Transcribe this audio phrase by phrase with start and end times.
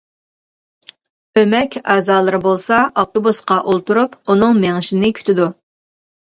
[1.41, 5.51] ئۆمەك ئەزالىرى بولسا ئاپتوبۇسقا ئولتۇرۇپ، ئۇنىڭ مېڭىشىنى كۈتىدۇ.